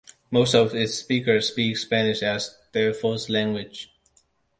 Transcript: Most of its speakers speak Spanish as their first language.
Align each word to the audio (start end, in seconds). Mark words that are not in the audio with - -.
Most 0.31 0.55
of 0.55 0.73
its 0.73 0.95
speakers 0.95 1.49
speak 1.49 1.77
Spanish 1.77 2.23
as 2.23 2.57
their 2.73 2.91
first 2.91 3.29
language. 3.29 3.91